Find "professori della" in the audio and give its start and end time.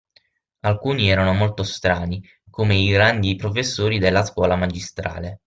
3.35-4.25